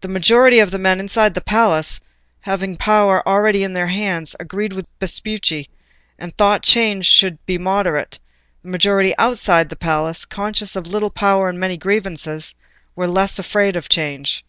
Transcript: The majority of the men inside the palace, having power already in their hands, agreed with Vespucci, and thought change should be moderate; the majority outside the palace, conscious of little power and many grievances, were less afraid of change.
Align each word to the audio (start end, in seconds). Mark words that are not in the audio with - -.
The 0.00 0.08
majority 0.08 0.60
of 0.60 0.70
the 0.70 0.78
men 0.78 0.98
inside 0.98 1.34
the 1.34 1.42
palace, 1.42 2.00
having 2.40 2.78
power 2.78 3.22
already 3.28 3.62
in 3.62 3.74
their 3.74 3.88
hands, 3.88 4.34
agreed 4.40 4.72
with 4.72 4.86
Vespucci, 4.98 5.68
and 6.18 6.34
thought 6.38 6.62
change 6.62 7.04
should 7.04 7.36
be 7.44 7.58
moderate; 7.58 8.18
the 8.62 8.70
majority 8.70 9.12
outside 9.18 9.68
the 9.68 9.76
palace, 9.76 10.24
conscious 10.24 10.74
of 10.74 10.86
little 10.86 11.10
power 11.10 11.50
and 11.50 11.60
many 11.60 11.76
grievances, 11.76 12.54
were 12.96 13.06
less 13.06 13.38
afraid 13.38 13.76
of 13.76 13.90
change. 13.90 14.42